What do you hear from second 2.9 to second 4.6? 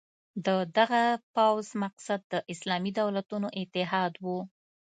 دولتونو اتحاد وو.